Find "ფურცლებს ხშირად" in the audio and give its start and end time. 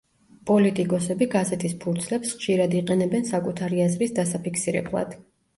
1.83-2.73